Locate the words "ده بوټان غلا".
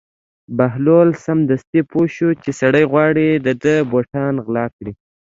3.63-4.65